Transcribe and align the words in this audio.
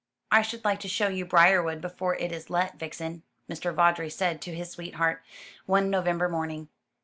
"I 0.31 0.41
should 0.41 0.65
like 0.65 0.79
to 0.79 0.87
show 0.87 1.09
you 1.09 1.25
Briarwood 1.25 1.79
before 1.79 2.15
it 2.15 2.31
is 2.31 2.49
let, 2.49 2.79
Vixen," 2.79 3.21
Mr. 3.47 3.71
Vawdrey 3.71 4.09
said 4.09 4.41
to 4.41 4.55
his 4.55 4.71
sweetheart, 4.71 5.21
one 5.67 5.91
November 5.91 6.27
morning. 6.27 6.69